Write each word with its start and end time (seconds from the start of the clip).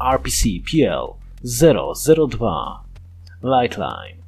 RPC 0.00 0.60
PL 0.64 1.14
002 1.44 2.84
Lightline. 3.42 4.22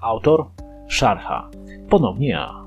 Autor 0.00 0.46
Sharha 0.88 1.50
Ponownie 1.90 2.28
ja. 2.28 2.64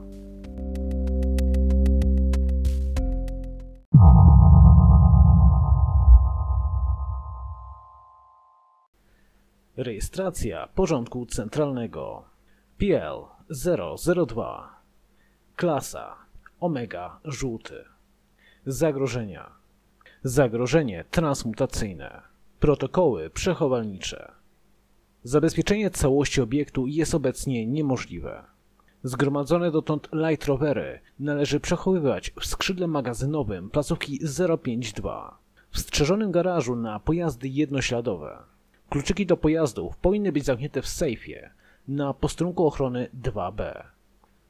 Rejestracja 9.78 10.68
porządku 10.68 11.26
centralnego. 11.26 12.24
PL 12.78 13.26
002 14.28 14.82
Klasa 15.56 16.16
Omega 16.60 17.20
żółty. 17.26 17.86
Zagrożenia 18.66 19.58
Zagrożenie 20.28 21.06
transmutacyjne 21.12 22.22
Protokoły 22.60 23.30
przechowalnicze 23.30 24.32
Zabezpieczenie 25.24 25.90
całości 25.90 26.42
obiektu 26.42 26.88
jest 26.88 27.16
obecnie 27.16 27.68
niemożliwe. 27.68 28.44
Zgromadzone 29.04 29.72
dotąd 29.72 30.10
light 30.14 30.46
rowery 30.46 31.00
należy 31.20 31.60
przechowywać 31.60 32.34
w 32.40 32.46
skrzydle 32.46 32.88
magazynowym 32.88 33.70
placówki 33.70 34.20
052 34.64 35.38
w 35.72 35.80
strzeżonym 35.80 36.32
garażu 36.32 36.76
na 36.76 37.00
pojazdy 37.00 37.48
jednośladowe. 37.48 38.38
Kluczyki 38.90 39.26
do 39.26 39.38
pojazdów 39.38 39.98
powinny 39.98 40.32
być 40.32 40.46
zamknięte 40.46 40.82
w 40.82 40.88
sejfie 40.88 41.50
na 41.88 42.14
posterunku 42.14 42.68
ochrony 42.68 43.10
2B. 43.24 43.84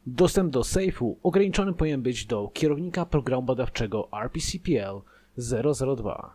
Dostęp 0.08 0.52
do 0.52 0.64
sejfu 0.64 1.18
ograniczony 1.24 1.74
powinien 1.74 2.02
być 2.02 2.26
do 2.26 2.52
kierownika 2.54 3.06
programu 3.06 3.42
badawczego 3.42 4.08
RPCPL 4.24 5.02
002. 5.38 6.34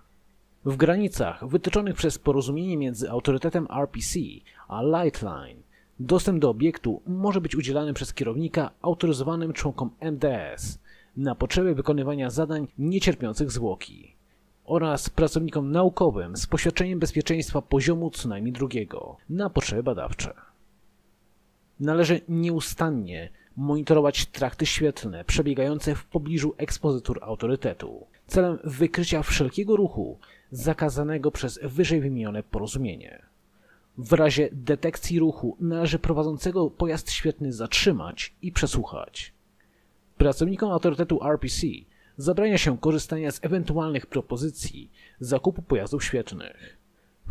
W 0.65 0.77
granicach 0.77 1.49
wytyczonych 1.49 1.95
przez 1.95 2.18
porozumienie 2.18 2.76
między 2.76 3.10
autorytetem 3.10 3.66
RPC 3.71 4.18
a 4.68 4.82
Lightline 4.82 5.63
dostęp 6.01 6.38
do 6.38 6.51
obiektu 6.51 7.02
może 7.07 7.41
być 7.41 7.57
udzielany 7.57 7.95
przez 7.95 8.15
kierownika 8.15 8.71
autoryzowanym 8.82 9.52
członkom 9.52 9.91
MDS 10.01 10.79
na 11.16 11.35
potrzeby 11.35 11.74
wykonywania 11.74 12.30
zadań 12.30 12.68
niecierpiących 12.79 13.51
zwłoki 13.51 14.15
oraz 14.65 15.10
pracownikom 15.10 15.73
naukowym 15.73 16.37
z 16.37 16.46
poświadczeniem 16.46 16.98
bezpieczeństwa 16.98 17.63
poziomu 17.63 18.10
co 18.10 18.29
najmniej 18.29 18.52
drugiego 18.52 19.16
na 19.30 19.51
potrzeby 19.51 19.82
badawcze. 19.82 20.35
Należy 21.80 22.21
nieustannie 22.29 23.30
monitorować 23.57 24.26
trakty 24.26 24.66
świetlne 24.66 25.24
przebiegające 25.24 25.95
w 25.95 26.04
pobliżu 26.04 26.54
ekspozytur 26.57 27.19
autorytetu 27.23 28.07
celem 28.33 28.59
wykrycia 28.65 29.23
wszelkiego 29.23 29.77
ruchu 29.77 30.19
zakazanego 30.51 31.30
przez 31.30 31.61
wyżej 31.63 32.01
wymienione 32.01 32.43
porozumienie. 32.43 33.23
W 33.99 34.13
razie 34.13 34.49
detekcji 34.52 35.19
ruchu 35.19 35.57
należy 35.61 35.99
prowadzącego 35.99 36.71
pojazd 36.71 37.10
świetny 37.10 37.53
zatrzymać 37.53 38.35
i 38.43 38.53
przesłuchać. 38.53 39.33
Pracownikom 40.16 40.71
autorytetu 40.71 41.25
RPC 41.25 41.66
zabrania 42.16 42.59
się 42.59 42.79
korzystania 42.79 43.30
z 43.30 43.45
ewentualnych 43.45 44.07
propozycji 44.07 44.91
zakupu 45.21 45.63
pojazdów 45.63 46.05
świetnych. 46.05 46.82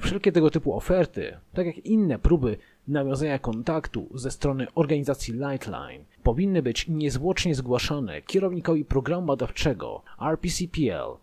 Wszelkie 0.01 0.31
tego 0.31 0.49
typu 0.49 0.73
oferty, 0.73 1.37
tak 1.53 1.65
jak 1.65 1.77
inne 1.77 2.19
próby 2.19 2.57
nawiązania 2.87 3.39
kontaktu 3.39 4.09
ze 4.13 4.31
strony 4.31 4.67
organizacji 4.75 5.33
Lightline, 5.33 6.05
powinny 6.23 6.61
być 6.61 6.87
niezwłocznie 6.87 7.55
zgłaszane 7.55 8.21
kierownikowi 8.21 8.85
programu 8.85 9.27
badawczego 9.27 10.03
RPCPL 10.21 11.17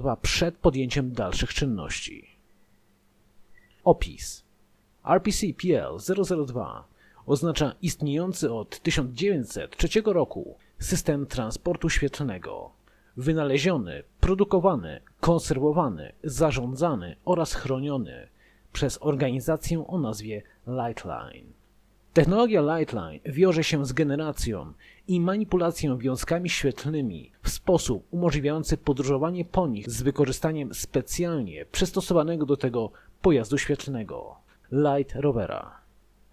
002 0.00 0.16
przed 0.16 0.56
podjęciem 0.56 1.12
dalszych 1.12 1.54
czynności. 1.54 2.26
Opis 3.84 4.44
RPCPL 5.04 5.98
002 6.46 6.84
oznacza 7.26 7.74
istniejący 7.82 8.52
od 8.52 8.80
1903 8.80 9.88
roku 10.04 10.56
system 10.78 11.26
transportu 11.26 11.90
świetlnego, 11.90 12.70
wynaleziony, 13.16 14.02
produkowany, 14.20 15.00
konserwowany, 15.20 16.12
zarządzany 16.24 17.16
oraz 17.24 17.54
chroniony 17.54 18.28
przez 18.72 18.98
organizację 19.00 19.86
o 19.86 19.98
nazwie 19.98 20.42
Lightline. 20.66 21.52
Technologia 22.12 22.60
Lightline 22.60 23.20
wiąże 23.26 23.64
się 23.64 23.86
z 23.86 23.92
generacją 23.92 24.72
i 25.08 25.20
manipulacją 25.20 25.98
wiązkami 25.98 26.50
świetlnymi 26.50 27.30
w 27.42 27.50
sposób 27.50 28.06
umożliwiający 28.10 28.76
podróżowanie 28.76 29.44
po 29.44 29.66
nich 29.66 29.90
z 29.90 30.02
wykorzystaniem 30.02 30.74
specjalnie 30.74 31.66
przystosowanego 31.66 32.46
do 32.46 32.56
tego 32.56 32.90
pojazdu 33.22 33.58
świetlnego 33.58 34.36
Light 34.72 35.14
Rovera. 35.14 35.80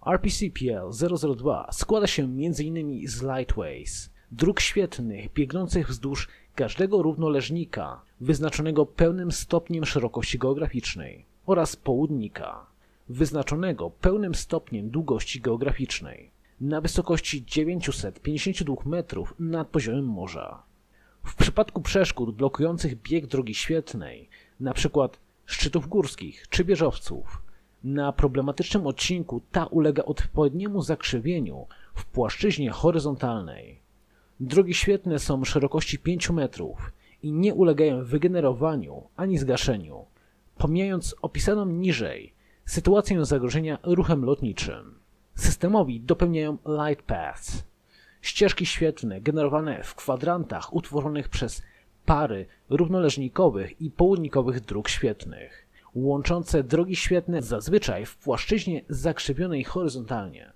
RPCPL 0.06 0.90
002 1.36 1.68
składa 1.72 2.06
się 2.06 2.22
m.in. 2.22 3.08
z 3.08 3.22
Lightways, 3.22 4.10
dróg 4.32 4.60
świetlnych 4.60 5.32
biegnących 5.32 5.88
wzdłuż 5.88 6.28
każdego 6.54 7.02
równoleżnika 7.02 8.00
wyznaczonego 8.20 8.86
pełnym 8.86 9.32
stopniem 9.32 9.84
szerokości 9.84 10.38
geograficznej 10.38 11.24
oraz 11.46 11.76
południka 11.76 12.66
wyznaczonego 13.08 13.90
pełnym 13.90 14.34
stopniem 14.34 14.90
długości 14.90 15.40
geograficznej 15.40 16.30
na 16.60 16.80
wysokości 16.80 17.44
952 17.44 18.74
metrów 18.84 19.34
nad 19.38 19.68
poziomem 19.68 20.04
morza. 20.04 20.62
W 21.24 21.34
przypadku 21.34 21.80
przeszkód 21.80 22.36
blokujących 22.36 23.02
bieg 23.02 23.26
drogi 23.26 23.54
świetlnej, 23.54 24.28
np. 24.60 25.08
szczytów 25.46 25.88
górskich 25.88 26.48
czy 26.48 26.64
wieżowców, 26.64 27.42
na 27.84 28.12
problematycznym 28.12 28.86
odcinku 28.86 29.42
ta 29.52 29.66
ulega 29.66 30.04
odpowiedniemu 30.04 30.82
zakrzywieniu 30.82 31.66
w 31.94 32.04
płaszczyźnie 32.06 32.70
horyzontalnej. 32.70 33.81
Drogi 34.44 34.74
świetne 34.74 35.18
są 35.18 35.44
szerokości 35.44 35.98
5 35.98 36.30
metrów 36.30 36.92
i 37.22 37.32
nie 37.32 37.54
ulegają 37.54 38.04
wygenerowaniu 38.04 39.02
ani 39.16 39.38
zgaszeniu, 39.38 40.04
pomijając 40.58 41.14
opisaną 41.22 41.66
niżej 41.66 42.32
sytuację 42.64 43.24
zagrożenia 43.24 43.78
ruchem 43.82 44.24
lotniczym. 44.24 44.94
Systemowi 45.34 46.00
dopełniają 46.00 46.58
light 46.66 47.06
paths, 47.06 47.64
ścieżki 48.20 48.66
świetlne 48.66 49.20
generowane 49.20 49.82
w 49.84 49.94
kwadrantach 49.94 50.74
utworzonych 50.74 51.28
przez 51.28 51.62
pary 52.06 52.46
równoleżnikowych 52.70 53.80
i 53.80 53.90
południkowych 53.90 54.60
dróg 54.60 54.88
świetnych, 54.88 55.68
łączące 55.94 56.64
drogi 56.64 56.96
świetne 56.96 57.42
zazwyczaj 57.42 58.06
w 58.06 58.16
płaszczyźnie 58.16 58.84
zakrzywionej 58.88 59.64
horyzontalnie. 59.64 60.52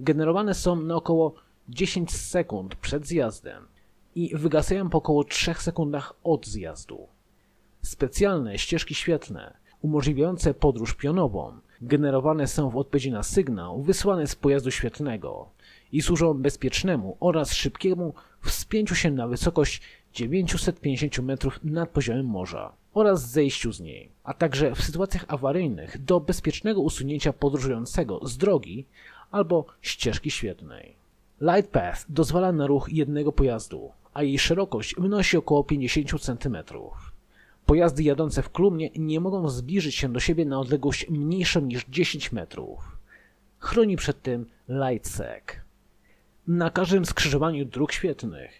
Generowane 0.00 0.54
są 0.54 0.76
na 0.76 0.94
około 0.94 1.45
10 1.68 2.12
sekund 2.12 2.74
przed 2.74 3.06
zjazdem 3.06 3.66
i 4.14 4.36
wygasają 4.36 4.90
po 4.90 4.98
około 4.98 5.24
3 5.24 5.54
sekundach 5.54 6.14
od 6.24 6.46
zjazdu. 6.46 7.08
Specjalne 7.82 8.58
ścieżki 8.58 8.94
świetlne 8.94 9.56
umożliwiające 9.82 10.54
podróż 10.54 10.94
pionową 10.94 11.52
generowane 11.80 12.46
są 12.46 12.70
w 12.70 12.76
odpowiedzi 12.76 13.10
na 13.10 13.22
sygnał 13.22 13.82
wysłany 13.82 14.26
z 14.26 14.34
pojazdu 14.34 14.70
świetlnego 14.70 15.48
i 15.92 16.02
służą 16.02 16.34
bezpiecznemu 16.34 17.16
oraz 17.20 17.52
szybkiemu 17.52 18.14
wspięciu 18.40 18.94
się 18.94 19.10
na 19.10 19.28
wysokość 19.28 19.80
950 20.12 21.18
metrów 21.18 21.60
nad 21.64 21.88
poziomem 21.90 22.26
morza 22.26 22.72
oraz 22.94 23.30
zejściu 23.30 23.72
z 23.72 23.80
niej, 23.80 24.12
a 24.24 24.34
także 24.34 24.74
w 24.74 24.82
sytuacjach 24.82 25.24
awaryjnych 25.28 26.04
do 26.04 26.20
bezpiecznego 26.20 26.80
usunięcia 26.80 27.32
podróżującego 27.32 28.20
z 28.22 28.36
drogi 28.36 28.86
albo 29.30 29.66
ścieżki 29.80 30.30
świetlnej. 30.30 31.05
Light 31.40 31.70
Path 31.70 32.06
dozwala 32.08 32.52
na 32.52 32.66
ruch 32.66 32.88
jednego 32.92 33.32
pojazdu, 33.32 33.92
a 34.14 34.22
jej 34.22 34.38
szerokość 34.38 34.94
wynosi 34.98 35.36
około 35.36 35.64
50 35.64 36.20
cm. 36.20 36.56
Pojazdy 37.66 38.02
jadące 38.02 38.42
w 38.42 38.50
klumnie 38.50 38.90
nie 38.96 39.20
mogą 39.20 39.48
zbliżyć 39.48 39.94
się 39.94 40.12
do 40.12 40.20
siebie 40.20 40.44
na 40.44 40.60
odległość 40.60 41.10
mniejszą 41.10 41.60
niż 41.60 41.84
10 41.84 42.32
metrów. 42.32 42.98
Chroni 43.58 43.96
przed 43.96 44.22
tym 44.22 44.46
LightSec. 44.68 45.44
Na 46.48 46.70
każdym 46.70 47.06
skrzyżowaniu 47.06 47.64
dróg 47.64 47.92
świetnych 47.92 48.50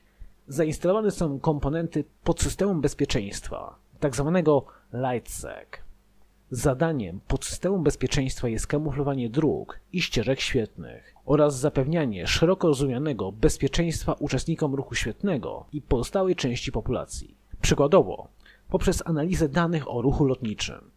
zainstalowane 0.49 1.11
są 1.11 1.41
komponenty 1.41 2.05
podsystemu 2.25 2.75
bezpieczeństwa, 2.75 3.79
tzw. 4.01 4.33
Tak 4.35 4.55
LightSec. 4.93 5.86
Zadaniem 6.51 7.21
podsystemu 7.29 7.79
bezpieczeństwa 7.79 8.49
jest 8.49 8.67
kamuflowanie 8.67 9.31
dróg 9.31 9.81
i 9.93 10.03
ścieżek 10.03 10.41
świetnych 10.41 11.15
oraz 11.25 11.59
zapewnianie 11.59 12.27
szeroko 12.27 12.69
rozumianego 12.69 13.33
bezpieczeństwa 13.33 14.13
uczestnikom 14.13 14.75
ruchu 14.75 14.95
świetnego 14.95 15.67
i 15.73 15.83
pozostałej 15.83 16.37
części 16.37 16.73
populacji. 16.73 17.35
Przykładowo, 17.61 18.29
poprzez 18.69 19.03
analizę 19.07 19.49
danych 19.49 19.91
o 19.91 20.03
ruchu 20.03 20.25
lotniczym. 20.25 20.91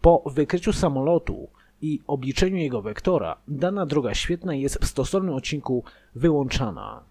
Po 0.00 0.22
wykryciu 0.26 0.72
samolotu 0.72 1.48
i 1.82 2.00
obliczeniu 2.06 2.56
jego 2.56 2.82
wektora, 2.82 3.36
dana 3.48 3.86
droga 3.86 4.14
świetna 4.14 4.54
jest 4.54 4.78
w 4.78 4.86
stosownym 4.86 5.34
odcinku 5.34 5.84
wyłączana, 6.14 7.02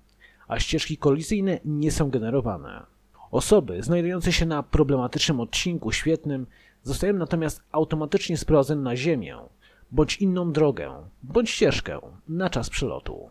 a 0.47 0.59
ścieżki 0.59 0.97
kolizyjne 0.97 1.59
nie 1.65 1.91
są 1.91 2.09
generowane. 2.09 2.83
Osoby 3.31 3.83
znajdujące 3.83 4.31
się 4.31 4.45
na 4.45 4.63
problematycznym 4.63 5.39
odcinku 5.39 5.91
świetnym 5.91 6.45
zostają 6.83 7.13
natomiast 7.13 7.63
automatycznie 7.71 8.37
sprowadzone 8.37 8.81
na 8.81 8.95
Ziemię, 8.95 9.37
bądź 9.91 10.17
inną 10.17 10.51
drogę, 10.51 10.93
bądź 11.23 11.49
ścieżkę 11.49 11.99
na 12.29 12.49
czas 12.49 12.69
przelotu. 12.69 13.29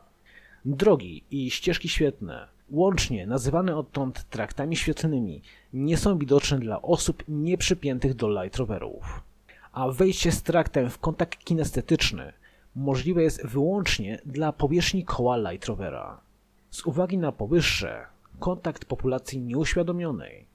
Drogi 0.64 1.24
i 1.30 1.50
ścieżki 1.50 1.88
świetne, 1.88 2.48
łącznie 2.70 3.26
nazywane 3.26 3.76
odtąd 3.76 4.24
traktami 4.30 4.76
świetlnymi, 4.76 5.42
nie 5.72 5.96
są 5.96 6.18
widoczne 6.18 6.58
dla 6.58 6.82
osób 6.82 7.24
nieprzypiętych 7.28 8.14
do 8.14 8.28
light 8.28 8.56
rowerów. 8.56 9.22
A 9.72 9.88
wejście 9.88 10.32
z 10.32 10.42
traktem 10.42 10.90
w 10.90 10.98
kontakt 10.98 11.44
kinestetyczny 11.44 12.32
możliwe 12.76 13.22
jest 13.22 13.46
wyłącznie 13.46 14.20
dla 14.26 14.52
powierzchni 14.52 15.04
koła 15.04 15.36
light 15.36 15.66
rovera. 15.66 16.20
Z 16.70 16.86
uwagi 16.86 17.18
na 17.18 17.32
powyższe, 17.32 18.06
kontakt 18.38 18.84
populacji 18.84 19.40
nieuświadomionej 19.40 20.49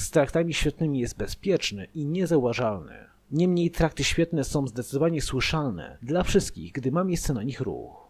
z 0.00 0.10
traktami 0.10 0.54
świetnymi 0.54 0.98
jest 0.98 1.16
bezpieczny 1.16 1.86
i 1.94 2.06
niezauważalny. 2.06 2.94
Niemniej 3.30 3.70
trakty 3.70 4.04
świetne 4.04 4.44
są 4.44 4.66
zdecydowanie 4.66 5.22
słyszalne 5.22 5.98
dla 6.02 6.22
wszystkich, 6.22 6.72
gdy 6.72 6.92
ma 6.92 7.04
miejsce 7.04 7.34
na 7.34 7.42
nich 7.42 7.60
ruch. 7.60 8.08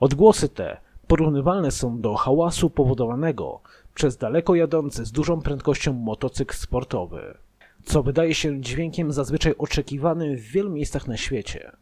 Odgłosy 0.00 0.48
te 0.48 0.80
porównywalne 1.06 1.70
są 1.70 2.00
do 2.00 2.14
hałasu 2.14 2.70
powodowanego 2.70 3.60
przez 3.94 4.16
daleko 4.16 4.54
jadący 4.54 5.04
z 5.04 5.12
dużą 5.12 5.40
prędkością 5.40 5.92
motocykl 5.92 6.54
sportowy, 6.54 7.38
co 7.84 8.02
wydaje 8.02 8.34
się 8.34 8.60
dźwiękiem 8.60 9.12
zazwyczaj 9.12 9.54
oczekiwanym 9.58 10.36
w 10.36 10.40
wielu 10.40 10.70
miejscach 10.70 11.08
na 11.08 11.16
świecie. 11.16 11.72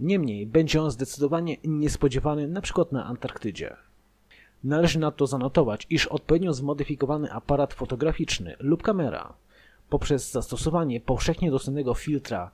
Niemniej 0.00 0.46
będzie 0.46 0.82
on 0.82 0.90
zdecydowanie 0.90 1.56
niespodziewany 1.64 2.42
np. 2.42 2.84
na 2.92 3.06
Antarktydzie. 3.06 3.76
Należy 4.64 4.98
nadto 4.98 5.26
zanotować, 5.26 5.86
iż 5.90 6.06
odpowiednio 6.06 6.52
zmodyfikowany 6.52 7.32
aparat 7.32 7.74
fotograficzny 7.74 8.56
lub 8.58 8.82
kamera 8.82 9.32
poprzez 9.88 10.32
zastosowanie 10.32 11.00
powszechnie 11.00 11.50
dostępnego 11.50 11.94
filtra 11.94 12.50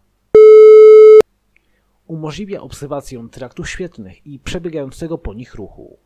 umożliwia 2.06 2.60
obserwację 2.60 3.28
traktów 3.30 3.70
świetnych 3.70 4.26
i 4.26 4.38
przebiegającego 4.38 5.18
po 5.18 5.34
nich 5.34 5.54
ruchu. 5.54 5.98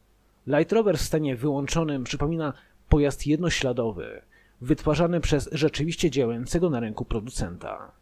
Light 0.47 0.73
Rover 0.73 0.99
w 0.99 1.03
stanie 1.03 1.37
wyłączonym 1.37 2.05
przypomina 2.05 2.53
pojazd 2.89 3.27
jednośladowy, 3.27 4.23
wytwarzany 4.61 5.21
przez 5.21 5.49
rzeczywiście 5.53 6.11
działającego 6.11 6.71
na 6.71 6.81
rynku 6.81 7.05
producenta. 7.05 7.93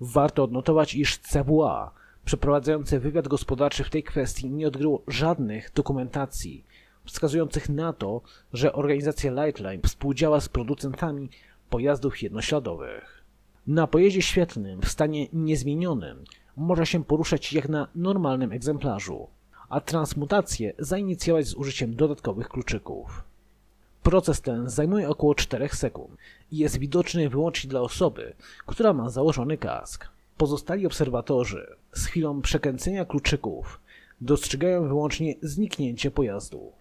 Warto 0.00 0.44
odnotować, 0.44 0.94
iż 0.94 1.18
CWA, 1.18 1.90
przeprowadzające 2.24 3.00
wywiad 3.00 3.28
gospodarczy 3.28 3.84
w 3.84 3.90
tej 3.90 4.02
kwestii, 4.02 4.50
nie 4.50 4.68
odgryło 4.68 5.02
żadnych 5.08 5.72
dokumentacji 5.74 6.64
wskazujących 7.04 7.68
na 7.68 7.92
to, 7.92 8.20
że 8.52 8.72
organizacja 8.72 9.30
Lightline 9.32 9.82
współdziała 9.82 10.40
z 10.40 10.48
producentami 10.48 11.28
pojazdów 11.70 12.22
jednośladowych. 12.22 13.24
Na 13.66 13.86
pojeździe 13.86 14.22
świetlnym 14.22 14.80
w 14.80 14.88
stanie 14.88 15.26
niezmienionym 15.32 16.24
może 16.56 16.86
się 16.86 17.04
poruszać 17.04 17.52
jak 17.52 17.68
na 17.68 17.88
normalnym 17.94 18.52
egzemplarzu, 18.52 19.28
a 19.68 19.80
transmutację 19.80 20.72
zainicjować 20.78 21.46
z 21.46 21.54
użyciem 21.54 21.96
dodatkowych 21.96 22.48
kluczyków. 22.48 23.24
Proces 24.02 24.40
ten 24.40 24.68
zajmuje 24.70 25.08
około 25.08 25.34
4 25.34 25.68
sekund 25.68 26.10
i 26.52 26.56
jest 26.56 26.78
widoczny 26.78 27.28
wyłącznie 27.28 27.70
dla 27.70 27.80
osoby, 27.80 28.32
która 28.66 28.92
ma 28.92 29.10
założony 29.10 29.58
kask. 29.58 30.08
Pozostali 30.36 30.86
obserwatorzy 30.86 31.76
z 31.92 32.06
chwilą 32.06 32.42
przekręcenia 32.42 33.04
kluczyków 33.04 33.80
dostrzegają 34.20 34.88
wyłącznie 34.88 35.34
zniknięcie 35.42 36.10
pojazdu. 36.10 36.72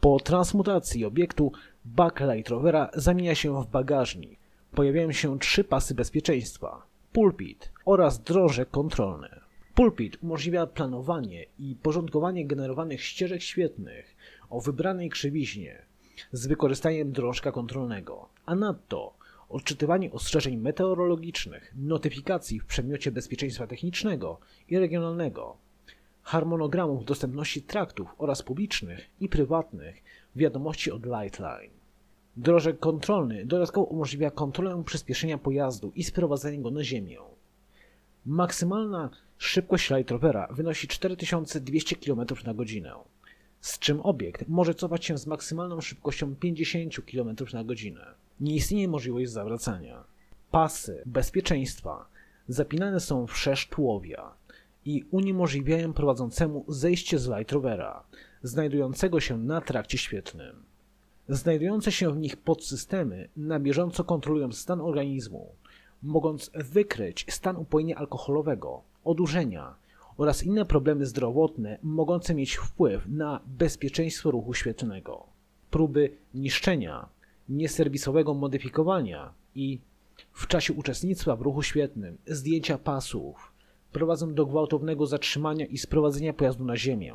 Po 0.00 0.20
transmutacji 0.20 1.04
obiektu 1.04 1.52
backlight 1.84 2.50
rovera 2.50 2.90
zamienia 2.94 3.34
się 3.34 3.62
w 3.62 3.66
bagażnik. 3.66 4.40
Pojawiają 4.74 5.12
się 5.12 5.38
trzy 5.38 5.64
pasy 5.64 5.94
bezpieczeństwa, 5.94 6.82
pulpit 7.12 7.72
oraz 7.84 8.22
drążek 8.22 8.70
kontrolny. 8.70 9.28
Pulpit 9.74 10.18
umożliwia 10.22 10.66
planowanie 10.66 11.46
i 11.58 11.76
porządkowanie 11.82 12.46
generowanych 12.46 13.02
ścieżek 13.02 13.42
świetnych 13.42 14.16
o 14.50 14.60
wybranej 14.60 15.10
krzywiźnie 15.10 15.82
z 16.32 16.46
wykorzystaniem 16.46 17.12
drążka 17.12 17.52
kontrolnego, 17.52 18.28
a 18.46 18.54
nadto 18.54 19.14
odczytywanie 19.48 20.12
ostrzeżeń 20.12 20.56
meteorologicznych, 20.56 21.74
notyfikacji 21.76 22.60
w 22.60 22.66
przedmiocie 22.66 23.12
bezpieczeństwa 23.12 23.66
technicznego 23.66 24.38
i 24.68 24.78
regionalnego, 24.78 25.56
harmonogramów 26.30 27.04
dostępności 27.04 27.62
traktów 27.62 28.14
oraz 28.18 28.42
publicznych 28.42 29.10
i 29.20 29.28
prywatnych 29.28 30.02
wiadomości 30.36 30.90
od 30.90 31.06
Lightline. 31.06 31.70
Drożek 32.36 32.78
kontrolny 32.78 33.46
dodatkowo 33.46 33.86
umożliwia 33.86 34.30
kontrolę 34.30 34.82
przyspieszenia 34.86 35.38
pojazdu 35.38 35.92
i 35.94 36.04
sprowadzenie 36.04 36.58
go 36.58 36.70
na 36.70 36.84
ziemię. 36.84 37.18
Maksymalna 38.26 39.10
szybkość 39.38 39.90
Light 39.90 40.10
Rovera 40.10 40.48
wynosi 40.50 40.88
4200 40.88 41.96
km 41.96 42.20
na 42.46 42.54
godzinę, 42.54 42.94
z 43.60 43.78
czym 43.78 44.00
obiekt 44.00 44.48
może 44.48 44.74
cofać 44.74 45.04
się 45.04 45.18
z 45.18 45.26
maksymalną 45.26 45.80
szybkością 45.80 46.36
50 46.36 46.94
km 47.12 47.36
na 47.52 47.64
godzinę. 47.64 48.06
Nie 48.40 48.54
istnieje 48.54 48.88
możliwość 48.88 49.30
zawracania. 49.30 50.04
Pasy 50.50 51.02
bezpieczeństwa 51.06 52.06
zapinane 52.48 53.00
są 53.00 53.26
w 53.26 53.36
szerz 53.36 53.68
tułowia, 53.68 54.39
i 54.84 55.04
uniemożliwiają 55.10 55.92
prowadzącemu 55.92 56.64
zejście 56.68 57.18
z 57.18 57.28
Light 57.28 57.52
Rovera, 57.52 58.02
znajdującego 58.42 59.20
się 59.20 59.38
na 59.38 59.60
trakcie 59.60 59.98
świetnym. 59.98 60.62
Znajdujące 61.28 61.92
się 61.92 62.12
w 62.12 62.18
nich 62.18 62.36
podsystemy 62.36 63.28
na 63.36 63.60
bieżąco 63.60 64.04
kontrolują 64.04 64.52
stan 64.52 64.80
organizmu, 64.80 65.52
mogąc 66.02 66.50
wykryć 66.54 67.26
stan 67.28 67.56
upojenia 67.56 67.96
alkoholowego, 67.96 68.82
odurzenia 69.04 69.74
oraz 70.16 70.42
inne 70.42 70.64
problemy 70.64 71.06
zdrowotne 71.06 71.78
mogące 71.82 72.34
mieć 72.34 72.54
wpływ 72.54 73.06
na 73.08 73.40
bezpieczeństwo 73.46 74.30
ruchu 74.30 74.54
świetlnego. 74.54 75.26
Próby 75.70 76.10
niszczenia, 76.34 77.08
nieserwisowego 77.48 78.34
modyfikowania 78.34 79.32
i 79.54 79.78
w 80.32 80.46
czasie 80.46 80.72
uczestnictwa 80.72 81.36
w 81.36 81.40
ruchu 81.40 81.62
świetnym 81.62 82.18
zdjęcia 82.26 82.78
pasów, 82.78 83.49
prowadzą 83.92 84.34
do 84.34 84.46
gwałtownego 84.46 85.06
zatrzymania 85.06 85.66
i 85.66 85.78
sprowadzenia 85.78 86.32
pojazdu 86.32 86.64
na 86.64 86.76
ziemię 86.76 87.14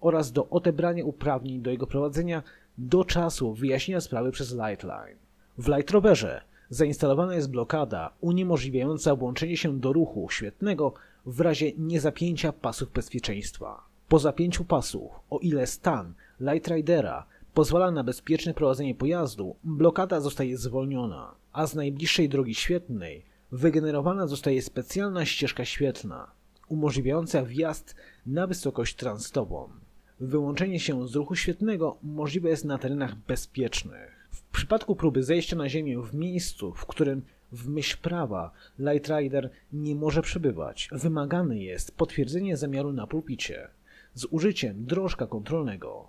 oraz 0.00 0.32
do 0.32 0.48
odebrania 0.48 1.04
uprawnień 1.04 1.62
do 1.62 1.70
jego 1.70 1.86
prowadzenia 1.86 2.42
do 2.78 3.04
czasu 3.04 3.54
wyjaśnienia 3.54 4.00
sprawy 4.00 4.30
przez 4.30 4.52
Lightline. 4.52 5.16
W 5.58 5.68
Light 5.68 5.90
Roverze 5.90 6.42
zainstalowana 6.70 7.34
jest 7.34 7.50
blokada 7.50 8.10
uniemożliwiająca 8.20 9.16
włączenie 9.16 9.56
się 9.56 9.80
do 9.80 9.92
ruchu 9.92 10.28
świetnego 10.30 10.92
w 11.26 11.40
razie 11.40 11.72
niezapięcia 11.78 12.52
pasów 12.52 12.92
bezpieczeństwa. 12.92 13.82
Po 14.08 14.18
zapięciu 14.18 14.64
pasów, 14.64 15.10
o 15.30 15.38
ile 15.38 15.66
stan 15.66 16.14
Light 16.40 16.68
Ridera 16.68 17.26
pozwala 17.54 17.90
na 17.90 18.04
bezpieczne 18.04 18.54
prowadzenie 18.54 18.94
pojazdu, 18.94 19.56
blokada 19.64 20.20
zostaje 20.20 20.56
zwolniona, 20.56 21.34
a 21.52 21.66
z 21.66 21.74
najbliższej 21.74 22.28
drogi 22.28 22.54
świetnej 22.54 23.29
wygenerowana 23.52 24.26
zostaje 24.26 24.62
specjalna 24.62 25.24
ścieżka 25.24 25.64
świetlna, 25.64 26.30
umożliwiająca 26.68 27.42
wjazd 27.42 27.94
na 28.26 28.46
wysokość 28.46 28.96
transtową. 28.96 29.68
Wyłączenie 30.20 30.80
się 30.80 31.08
z 31.08 31.14
ruchu 31.14 31.34
świetnego 31.36 31.96
możliwe 32.02 32.48
jest 32.48 32.64
na 32.64 32.78
terenach 32.78 33.16
bezpiecznych. 33.16 34.28
W 34.30 34.42
przypadku 34.42 34.96
próby 34.96 35.22
zejścia 35.22 35.56
na 35.56 35.68
ziemię 35.68 36.02
w 36.02 36.14
miejscu, 36.14 36.74
w 36.74 36.86
którym 36.86 37.22
w 37.52 37.68
myśl 37.68 37.98
prawa 38.02 38.50
Light 38.78 39.08
Rider 39.08 39.50
nie 39.72 39.94
może 39.94 40.22
przebywać, 40.22 40.88
wymagane 40.92 41.58
jest 41.58 41.96
potwierdzenie 41.96 42.56
zamiaru 42.56 42.92
na 42.92 43.06
pulpicie 43.06 43.68
z 44.14 44.24
użyciem 44.24 44.84
drążka 44.84 45.26
kontrolnego. 45.26 46.08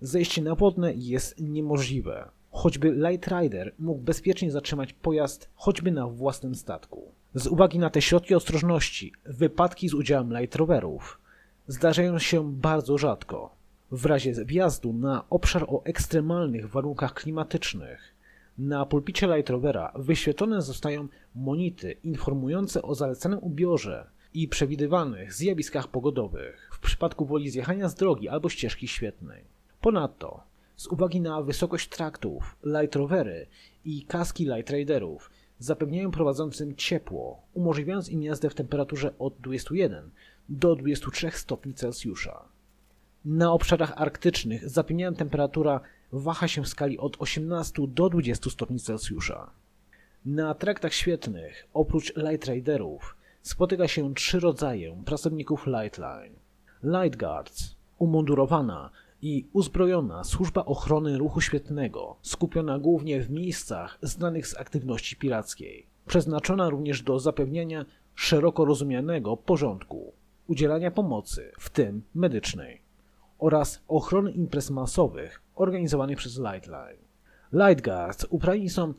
Zejście 0.00 0.42
na 0.42 0.54
wodne 0.54 0.94
jest 0.94 1.40
niemożliwe 1.40 2.28
choćby 2.52 2.90
Light 2.90 3.28
Rider 3.28 3.74
mógł 3.78 4.00
bezpiecznie 4.00 4.50
zatrzymać 4.50 4.92
pojazd 4.92 5.50
choćby 5.54 5.92
na 5.92 6.06
własnym 6.06 6.54
statku. 6.54 7.12
Z 7.34 7.46
uwagi 7.46 7.78
na 7.78 7.90
te 7.90 8.02
środki 8.02 8.34
ostrożności, 8.34 9.12
wypadki 9.24 9.88
z 9.88 9.94
udziałem 9.94 10.38
Light 10.38 10.56
Roverów 10.56 11.20
zdarzają 11.66 12.18
się 12.18 12.52
bardzo 12.52 12.98
rzadko. 12.98 13.54
W 13.90 14.06
razie 14.06 14.44
wjazdu 14.44 14.92
na 14.92 15.24
obszar 15.30 15.64
o 15.68 15.84
ekstremalnych 15.84 16.70
warunkach 16.70 17.14
klimatycznych, 17.14 18.14
na 18.58 18.86
pulpicie 18.86 19.26
Light 19.26 19.50
Rovera 19.50 19.92
wyświetlone 19.96 20.62
zostają 20.62 21.08
monity 21.34 21.96
informujące 22.04 22.82
o 22.82 22.94
zalecanym 22.94 23.38
ubiorze 23.42 24.06
i 24.34 24.48
przewidywalnych 24.48 25.34
zjawiskach 25.34 25.88
pogodowych 25.88 26.70
w 26.72 26.80
przypadku 26.80 27.26
woli 27.26 27.50
zjechania 27.50 27.88
z 27.88 27.94
drogi 27.94 28.28
albo 28.28 28.48
ścieżki 28.48 28.88
świetnej. 28.88 29.44
Ponadto 29.80 30.51
z 30.82 30.86
uwagi 30.86 31.20
na 31.20 31.42
wysokość 31.42 31.88
traktów, 31.88 32.56
light 32.64 32.96
rowery 32.96 33.46
i 33.84 34.04
kaski 34.06 34.44
light 34.44 34.72
riderów 34.72 35.30
zapewniają 35.58 36.10
prowadzącym 36.10 36.76
ciepło, 36.76 37.42
umożliwiając 37.54 38.08
im 38.08 38.22
jazdę 38.22 38.50
w 38.50 38.54
temperaturze 38.54 39.18
od 39.18 39.34
21 39.40 40.10
do 40.48 40.76
23 40.76 41.30
stopni 41.30 41.74
Celsjusza. 41.74 42.44
Na 43.24 43.52
obszarach 43.52 43.92
arktycznych 43.96 44.68
zapewniają 44.68 45.14
temperatura 45.14 45.80
waha 46.12 46.48
się 46.48 46.62
w 46.62 46.68
skali 46.68 46.98
od 46.98 47.16
18 47.18 47.82
do 47.88 48.08
20 48.08 48.50
stopni 48.50 48.80
Celsjusza. 48.80 49.50
Na 50.24 50.54
traktach 50.54 50.92
świetnych, 50.92 51.68
oprócz 51.74 52.16
Light 52.16 52.48
Riderów, 52.48 53.16
spotyka 53.42 53.88
się 53.88 54.14
trzy 54.14 54.40
rodzaje 54.40 55.02
pracowników 55.04 55.66
Lightline. 55.66 56.34
Light 56.82 57.20
Guards, 57.20 57.76
umundurowana 57.98 58.90
i 59.22 59.46
uzbrojona 59.52 60.24
służba 60.24 60.64
ochrony 60.64 61.18
ruchu 61.18 61.40
świetnego, 61.40 62.16
skupiona 62.22 62.78
głównie 62.78 63.20
w 63.20 63.30
miejscach 63.30 63.98
znanych 64.02 64.46
z 64.46 64.56
aktywności 64.56 65.16
pirackiej, 65.16 65.86
przeznaczona 66.06 66.68
również 66.68 67.02
do 67.02 67.18
zapewniania 67.18 67.84
szeroko 68.14 68.64
rozumianego 68.64 69.36
porządku, 69.36 70.12
udzielania 70.46 70.90
pomocy, 70.90 71.52
w 71.58 71.70
tym 71.70 72.02
medycznej, 72.14 72.80
oraz 73.38 73.82
ochrony 73.88 74.30
imprez 74.30 74.70
masowych 74.70 75.42
organizowanych 75.54 76.18
przez 76.18 76.38
Lightline. 76.38 77.02
Light 77.52 77.84
Guards 77.84 78.26
ubrani 78.30 78.70
są 78.70 78.94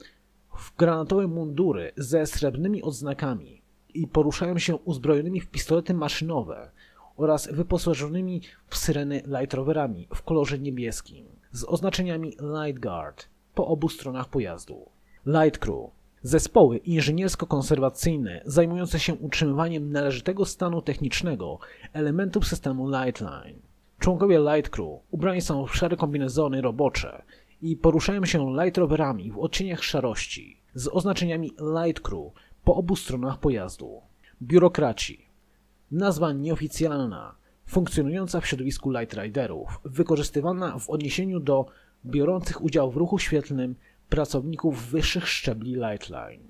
w 0.57 0.75
granatowe 0.77 1.27
mundury 1.27 1.91
ze 1.97 2.25
srebrnymi 2.25 2.83
odznakami 2.83 3.61
i 3.93 4.07
poruszają 4.07 4.59
się 4.59 4.75
uzbrojonymi 4.75 5.41
w 5.41 5.49
pistolety 5.49 5.93
maszynowe 5.93 6.71
oraz 7.17 7.51
wyposażonymi 7.51 8.41
w 8.67 8.77
syreny 8.77 9.23
Light 9.27 9.53
Roverami 9.53 10.07
w 10.15 10.21
kolorze 10.21 10.59
niebieskim 10.59 11.25
z 11.51 11.63
oznaczeniami 11.63 12.29
Light 12.29 12.81
Guard 12.81 13.25
po 13.55 13.67
obu 13.67 13.89
stronach 13.89 14.29
pojazdu. 14.29 14.89
Light 15.25 15.57
Crew 15.57 15.91
Zespoły 16.25 16.77
inżyniersko-konserwacyjne 16.77 18.41
zajmujące 18.45 18.99
się 18.99 19.13
utrzymywaniem 19.13 19.91
należytego 19.91 20.45
stanu 20.45 20.81
technicznego 20.81 21.59
elementów 21.93 22.47
systemu 22.47 22.89
Lightline. 22.89 23.59
Członkowie 23.99 24.39
Light 24.39 24.69
Crew 24.69 24.99
ubrani 25.11 25.41
są 25.41 25.67
w 25.67 25.75
szare 25.75 25.97
kombinezony 25.97 26.61
robocze 26.61 27.23
i 27.61 27.77
poruszają 27.77 28.25
się 28.25 28.55
Light 28.63 28.77
Roverami 28.77 29.31
w 29.31 29.39
odcieniach 29.39 29.83
szarości 29.83 30.57
z 30.73 30.87
oznaczeniami 30.87 31.51
Light 31.75 32.01
Crew 32.03 32.33
po 32.63 32.75
obu 32.75 32.95
stronach 32.95 33.39
pojazdu. 33.39 34.01
Biurokraci. 34.41 35.22
Nazwa 35.93 36.33
nieoficjalna, 36.33 37.35
funkcjonująca 37.65 38.41
w 38.41 38.47
środowisku 38.47 38.91
Light 38.91 39.13
Riderów, 39.13 39.79
wykorzystywana 39.85 40.79
w 40.79 40.89
odniesieniu 40.89 41.39
do 41.39 41.65
biorących 42.05 42.63
udział 42.63 42.91
w 42.91 42.97
ruchu 42.97 43.19
świetlnym 43.19 43.75
pracowników 44.09 44.89
wyższych 44.89 45.27
szczebli 45.27 45.73
Lightline. 45.73 46.41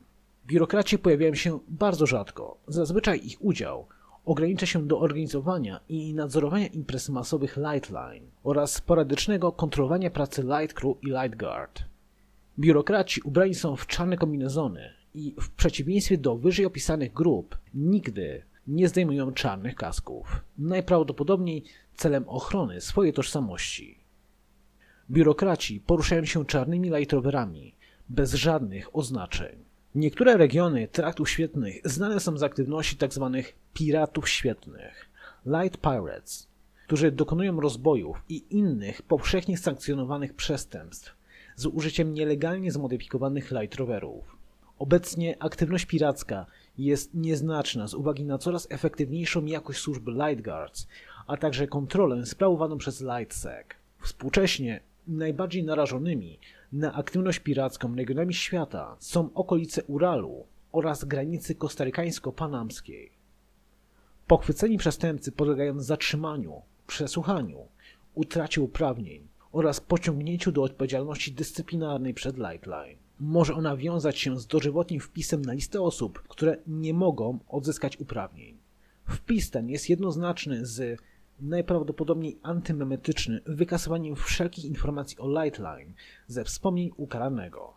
Biurokraci 0.45 0.99
pojawiają 0.99 1.35
się 1.35 1.59
bardzo 1.67 2.05
rzadko. 2.05 2.57
Zazwyczaj 2.67 3.25
ich 3.25 3.45
udział 3.45 3.85
ogranicza 4.25 4.65
się 4.65 4.87
do 4.87 4.99
organizowania 4.99 5.79
i 5.89 6.13
nadzorowania 6.13 6.67
imprez 6.67 7.09
masowych 7.09 7.57
Lightline 7.57 8.25
oraz 8.43 8.73
sporadycznego 8.73 9.51
kontrolowania 9.51 10.09
pracy 10.09 10.43
Light 10.43 10.73
Crew 10.73 10.97
i 11.01 11.07
Light 11.07 11.35
Guard. 11.35 11.83
Biurokraci 12.59 13.21
ubrani 13.21 13.55
są 13.55 13.75
w 13.75 13.87
czarne 13.87 14.17
kombinezony 14.17 14.93
i 15.13 15.35
w 15.41 15.49
przeciwieństwie 15.49 16.17
do 16.17 16.35
wyżej 16.35 16.65
opisanych 16.65 17.13
grup 17.13 17.57
nigdy 17.73 18.43
nie 18.67 18.87
zdejmują 18.87 19.33
czarnych 19.33 19.75
kasków, 19.75 20.41
najprawdopodobniej 20.57 21.63
celem 21.95 22.29
ochrony 22.29 22.81
swojej 22.81 23.13
tożsamości. 23.13 23.97
Biurokraci 25.11 25.79
poruszają 25.79 26.25
się 26.25 26.45
czarnymi 26.45 26.89
Light 26.89 27.13
Roverami, 27.13 27.75
bez 28.09 28.33
żadnych 28.33 28.95
oznaczeń. 28.95 29.55
Niektóre 29.95 30.37
regiony 30.37 30.87
traktów 30.87 31.29
świetnych 31.29 31.81
znane 31.85 32.19
są 32.19 32.37
z 32.37 32.43
aktywności 32.43 32.97
tzw. 32.97 33.31
Tak 33.35 33.53
piratów 33.73 34.29
świetnych, 34.29 35.09
Light 35.45 35.81
Pirates, 35.81 36.47
którzy 36.87 37.11
dokonują 37.11 37.61
rozbojów 37.61 38.23
i 38.29 38.43
innych 38.49 39.01
powszechnie 39.01 39.57
sankcjonowanych 39.57 40.33
przestępstw 40.33 41.15
z 41.55 41.65
użyciem 41.65 42.13
nielegalnie 42.13 42.71
zmodyfikowanych 42.71 43.51
Light 43.51 43.75
Roverów. 43.75 44.37
Obecnie 44.79 45.35
aktywność 45.39 45.85
piracka 45.85 46.45
jest 46.77 47.13
nieznaczna 47.13 47.87
z 47.87 47.93
uwagi 47.93 48.23
na 48.23 48.37
coraz 48.37 48.67
efektywniejszą 48.69 49.45
jakość 49.45 49.79
służby 49.79 50.11
Light 50.11 50.43
Guards, 50.43 50.87
a 51.27 51.37
także 51.37 51.67
kontrolę 51.67 52.25
sprawowaną 52.25 52.77
przez 52.77 53.01
LightSec. 53.01 53.67
Współcześnie 53.99 54.81
najbardziej 55.07 55.63
narażonymi 55.63 56.39
na 56.73 56.93
aktywność 56.93 57.39
piracką 57.39 57.95
regionami 57.95 58.33
świata 58.33 58.95
są 58.99 59.33
okolice 59.33 59.83
Uralu 59.83 60.45
oraz 60.71 61.05
granicy 61.05 61.55
kostarykańsko-panamskiej. 61.55 63.09
Pochwyceni 64.27 64.77
przestępcy 64.77 65.31
podlegają 65.31 65.79
zatrzymaniu, 65.79 66.61
przesłuchaniu, 66.87 67.67
utracie 68.15 68.61
uprawnień 68.61 69.27
oraz 69.51 69.79
pociągnięciu 69.79 70.51
do 70.51 70.63
odpowiedzialności 70.63 71.31
dyscyplinarnej 71.31 72.13
przed 72.13 72.37
Lightline. 72.37 73.02
Może 73.25 73.53
ona 73.53 73.77
wiązać 73.77 74.19
się 74.19 74.39
z 74.39 74.47
dożywotnim 74.47 74.99
wpisem 74.99 75.45
na 75.45 75.53
listę 75.53 75.81
osób, 75.81 76.23
które 76.27 76.57
nie 76.67 76.93
mogą 76.93 77.39
odzyskać 77.47 77.99
uprawnień. 77.99 78.57
Wpis 79.09 79.51
ten 79.51 79.69
jest 79.69 79.89
jednoznaczny 79.89 80.65
z 80.65 80.99
najprawdopodobniej 81.39 82.39
antymemetyczny 82.41 83.41
wykasowaniem 83.45 84.15
wszelkich 84.15 84.65
informacji 84.65 85.17
o 85.17 85.27
Lightline 85.27 85.93
ze 86.27 86.43
wspomnień 86.43 86.91
ukaranego. 86.97 87.73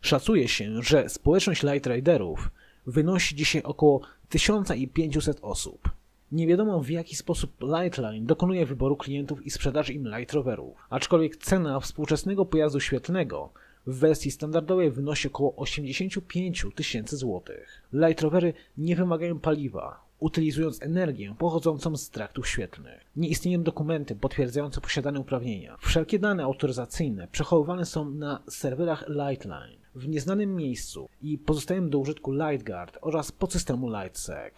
Szacuje 0.00 0.48
się, 0.48 0.82
że 0.82 1.08
społeczność 1.08 1.62
Light 1.62 1.86
Riderów 1.86 2.50
wynosi 2.86 3.36
dzisiaj 3.36 3.62
około 3.62 4.00
1500 4.28 5.38
osób. 5.42 5.90
Nie 6.32 6.46
wiadomo 6.46 6.80
w 6.80 6.88
jaki 6.88 7.16
sposób 7.16 7.52
Lightline 7.60 8.26
dokonuje 8.26 8.66
wyboru 8.66 8.96
klientów 8.96 9.46
i 9.46 9.50
sprzedaży 9.50 9.92
im 9.92 10.08
Light 10.08 10.34
Roverów, 10.34 10.76
aczkolwiek 10.90 11.36
cena 11.36 11.80
współczesnego 11.80 12.46
pojazdu 12.46 12.80
świetlnego 12.80 13.52
w 13.86 13.98
wersji 13.98 14.30
standardowej 14.30 14.90
wynosi 14.90 15.28
około 15.28 15.56
85 15.56 16.66
tysięcy 16.74 17.16
złotych. 17.16 17.82
Light 17.92 18.22
Rovery 18.22 18.54
nie 18.76 18.96
wymagają 18.96 19.38
paliwa, 19.38 20.04
utylizując 20.18 20.82
energię 20.82 21.34
pochodzącą 21.38 21.96
z 21.96 22.10
traktów 22.10 22.48
świetlnych. 22.48 23.04
Nie 23.16 23.28
istnieją 23.28 23.62
dokumenty 23.62 24.16
potwierdzające 24.16 24.80
posiadane 24.80 25.20
uprawnienia. 25.20 25.76
Wszelkie 25.80 26.18
dane 26.18 26.44
autoryzacyjne 26.44 27.28
przechowywane 27.28 27.86
są 27.86 28.10
na 28.10 28.42
serwerach 28.48 29.04
Lightline 29.08 29.78
w 29.94 30.08
nieznanym 30.08 30.56
miejscu 30.56 31.08
i 31.22 31.38
pozostają 31.38 31.90
do 31.90 31.98
użytku 31.98 32.32
LightGuard 32.32 32.98
oraz 33.00 33.32
podsystemu 33.32 33.88
LightSec. 33.88 34.54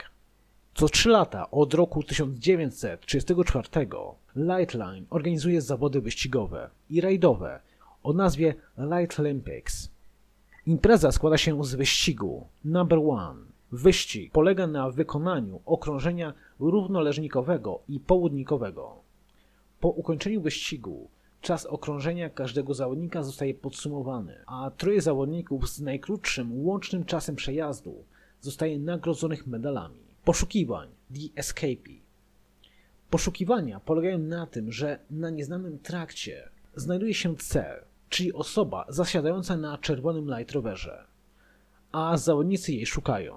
Co 0.75 0.89
3 0.89 1.09
lata 1.09 1.51
od 1.51 1.75
roku 1.75 2.03
1934 2.03 3.69
Lightline 4.37 5.07
organizuje 5.11 5.61
zawody 5.61 6.01
wyścigowe 6.01 6.71
i 6.91 7.01
rajdowe 7.01 7.61
o 8.07 8.13
nazwie 8.13 8.55
Light 8.79 9.21
Olympics. 9.21 9.91
Impreza 10.67 11.13
składa 11.13 11.39
się 11.39 11.65
z 11.65 11.75
wyścigu 11.75 12.47
Number 12.65 12.99
One 12.99 13.41
Wyścig 13.73 14.33
polega 14.33 14.67
na 14.67 14.91
wykonaniu 14.91 15.61
okrążenia 15.67 16.35
równoleżnikowego 16.61 17.81
i 17.89 18.01
południkowego. 18.01 18.97
Po 19.81 19.89
ukończeniu 19.89 20.41
wyścigu 20.41 21.09
czas 21.41 21.67
okrążenia 21.67 22.31
każdego 22.31 22.75
zawodnika 22.75 23.23
zostaje 23.23 23.55
podsumowany, 23.55 24.35
a 24.47 24.71
troje 24.77 25.01
zawodników 25.01 25.69
z 25.69 25.81
najkrótszym 25.81 26.67
łącznym 26.67 27.05
czasem 27.05 27.37
przejazdu 27.37 28.05
zostaje 28.41 28.79
nagrodzonych 28.79 29.47
medalami. 29.47 30.01
Poszukiwań 30.25 30.89
The 31.15 31.41
Escapee 31.41 32.01
Poszukiwania 33.11 33.81
polegają 33.81 34.19
na 34.19 34.47
tym, 34.47 34.73
że 34.73 34.99
na 35.11 35.31
nieznanym 35.31 35.79
trakcie 35.79 36.49
znajduje 36.77 37.15
się 37.15 37.37
cel, 37.37 37.85
czyli 38.09 38.33
osoba 38.33 38.85
zasiadająca 38.89 39.57
na 39.57 39.79
czerwonym 39.79 40.37
light 40.37 40.53
rowerze, 40.53 41.05
a 41.93 42.17
zawodnicy 42.17 42.73
jej 42.73 42.87
szukają. 42.87 43.35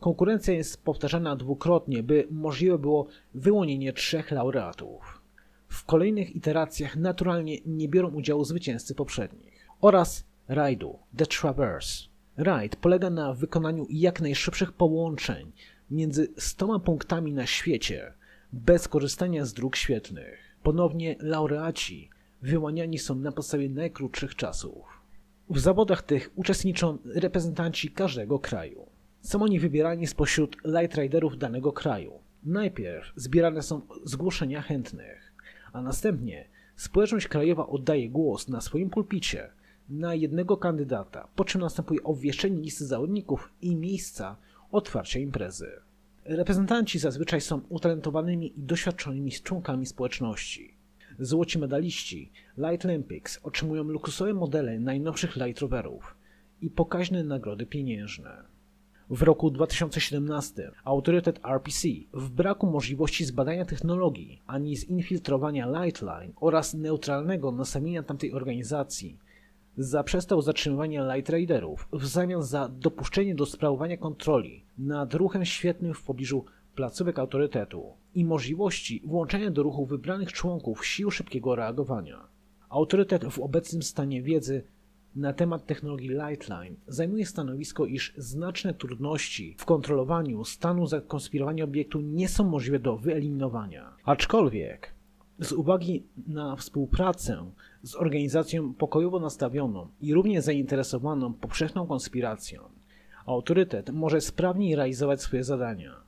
Konkurencja 0.00 0.54
jest 0.54 0.84
powtarzana 0.84 1.36
dwukrotnie, 1.36 2.02
by 2.02 2.26
możliwe 2.30 2.78
było 2.78 3.06
wyłonienie 3.34 3.92
trzech 3.92 4.30
laureatów. 4.30 5.22
W 5.68 5.84
kolejnych 5.84 6.36
iteracjach 6.36 6.96
naturalnie 6.96 7.58
nie 7.66 7.88
biorą 7.88 8.10
udziału 8.10 8.44
zwycięzcy 8.44 8.94
poprzednich. 8.94 9.68
Oraz 9.80 10.24
rajdu 10.48 10.98
The 11.16 11.26
Traverse. 11.26 12.04
Rajd 12.36 12.76
polega 12.76 13.10
na 13.10 13.34
wykonaniu 13.34 13.86
jak 13.90 14.20
najszybszych 14.20 14.72
połączeń 14.72 15.52
między 15.90 16.32
100 16.36 16.80
punktami 16.80 17.32
na 17.32 17.46
świecie 17.46 18.12
bez 18.52 18.88
korzystania 18.88 19.44
z 19.44 19.52
dróg 19.52 19.76
świetnych. 19.76 20.56
Ponownie 20.62 21.16
laureaci 21.18 22.10
wyłaniani 22.46 22.98
są 22.98 23.14
na 23.14 23.32
podstawie 23.32 23.68
najkrótszych 23.68 24.34
czasów. 24.34 25.00
W 25.50 25.58
zawodach 25.58 26.02
tych 26.02 26.30
uczestniczą 26.34 26.98
reprezentanci 27.04 27.90
każdego 27.90 28.38
kraju. 28.38 28.86
Są 29.20 29.42
oni 29.42 29.60
wybierani 29.60 30.06
spośród 30.06 30.56
light 30.64 30.98
riderów 30.98 31.38
danego 31.38 31.72
kraju. 31.72 32.12
Najpierw 32.44 33.12
zbierane 33.16 33.62
są 33.62 33.80
zgłoszenia 34.04 34.62
chętnych, 34.62 35.32
a 35.72 35.82
następnie 35.82 36.48
społeczność 36.76 37.28
krajowa 37.28 37.66
oddaje 37.66 38.10
głos 38.10 38.48
na 38.48 38.60
swoim 38.60 38.90
pulpicie 38.90 39.50
na 39.88 40.14
jednego 40.14 40.56
kandydata, 40.56 41.28
po 41.36 41.44
czym 41.44 41.60
następuje 41.60 42.02
obwieszczenie 42.02 42.60
listy 42.60 42.86
zawodników 42.86 43.52
i 43.62 43.76
miejsca 43.76 44.36
otwarcia 44.72 45.18
imprezy. 45.18 45.70
Reprezentanci 46.24 46.98
zazwyczaj 46.98 47.40
są 47.40 47.60
utalentowanymi 47.68 48.58
i 48.58 48.62
doświadczonymi 48.62 49.32
członkami 49.32 49.86
społeczności. 49.86 50.75
Złoci 51.18 51.58
medaliści 51.58 52.32
Light 52.58 52.84
Olympics 52.84 53.40
otrzymują 53.42 53.82
luksusowe 53.84 54.34
modele 54.34 54.80
najnowszych 54.80 55.36
light 55.36 55.60
rowerów 55.60 56.16
i 56.60 56.70
pokaźne 56.70 57.24
nagrody 57.24 57.66
pieniężne. 57.66 58.42
W 59.10 59.22
roku 59.22 59.50
2017 59.50 60.70
autorytet 60.84 61.40
RPC 61.44 61.88
w 62.12 62.30
braku 62.30 62.66
możliwości 62.66 63.24
zbadania 63.24 63.64
technologii 63.64 64.42
ani 64.46 64.76
zinfiltrowania 64.76 65.66
Lightline 65.66 66.32
oraz 66.36 66.74
neutralnego 66.74 67.52
nastawienia 67.52 68.02
tamtej 68.02 68.32
organizacji 68.32 69.18
zaprzestał 69.76 70.42
zatrzymywania 70.42 71.14
Light 71.14 71.30
Raiderów 71.30 71.88
w 71.92 72.06
zamian 72.06 72.42
za 72.42 72.68
dopuszczenie 72.68 73.34
do 73.34 73.46
sprawowania 73.46 73.96
kontroli 73.96 74.64
nad 74.78 75.14
ruchem 75.14 75.44
świetnym 75.44 75.94
w 75.94 76.02
pobliżu 76.02 76.44
placówek 76.76 77.18
autorytetu 77.18 77.92
i 78.14 78.24
możliwości 78.24 79.02
włączenia 79.04 79.50
do 79.50 79.62
ruchu 79.62 79.86
wybranych 79.86 80.32
członków 80.32 80.86
sił 80.86 81.10
szybkiego 81.10 81.56
reagowania. 81.56 82.20
Autorytet 82.68 83.24
w 83.24 83.38
obecnym 83.38 83.82
stanie 83.82 84.22
wiedzy 84.22 84.64
na 85.16 85.32
temat 85.32 85.66
technologii 85.66 86.08
Lightline 86.08 86.76
zajmuje 86.86 87.26
stanowisko, 87.26 87.86
iż 87.86 88.12
znaczne 88.16 88.74
trudności 88.74 89.54
w 89.58 89.64
kontrolowaniu 89.64 90.44
stanu 90.44 90.86
zakonspirowania 90.86 91.64
obiektu 91.64 92.00
nie 92.00 92.28
są 92.28 92.44
możliwe 92.44 92.78
do 92.78 92.96
wyeliminowania. 92.96 93.92
Aczkolwiek 94.04 94.94
z 95.38 95.52
uwagi 95.52 96.02
na 96.26 96.56
współpracę 96.56 97.50
z 97.82 97.94
organizacją 97.94 98.74
pokojowo 98.74 99.20
nastawioną 99.20 99.88
i 100.00 100.14
równie 100.14 100.42
zainteresowaną 100.42 101.34
powszechną 101.34 101.86
konspiracją, 101.86 102.60
autorytet 103.26 103.90
może 103.90 104.20
sprawniej 104.20 104.76
realizować 104.76 105.22
swoje 105.22 105.44
zadania. 105.44 106.05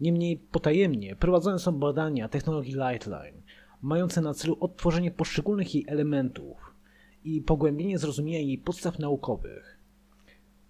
Niemniej 0.00 0.36
potajemnie 0.36 1.16
prowadzone 1.16 1.58
są 1.58 1.72
badania 1.72 2.28
technologii 2.28 2.74
Lightline, 2.74 3.42
mające 3.82 4.20
na 4.20 4.34
celu 4.34 4.56
odtworzenie 4.60 5.10
poszczególnych 5.10 5.74
jej 5.74 5.84
elementów 5.88 6.74
i 7.24 7.42
pogłębienie 7.42 7.98
zrozumienia 7.98 8.38
jej 8.38 8.58
podstaw 8.58 8.98
naukowych. 8.98 9.78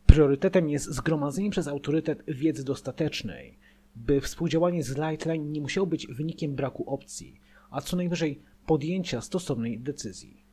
Priorytetem 0.07 0.69
jest 0.71 0.87
zgromadzenie 0.87 1.51
przez 1.51 1.69
autorytet 1.69 2.23
wiedzy 2.29 2.65
dostatecznej, 2.65 3.59
by 3.97 4.21
współdziałanie 4.21 4.83
z 4.83 4.97
Lightline 4.97 5.53
nie 5.53 5.61
musiało 5.61 5.87
być 5.87 6.07
wynikiem 6.07 6.55
braku 6.55 6.91
opcji, 6.91 7.41
a 7.71 7.81
co 7.81 7.97
najwyżej 7.97 8.43
podjęcia 8.67 9.21
stosownej 9.21 9.81
decyzji. 9.81 10.48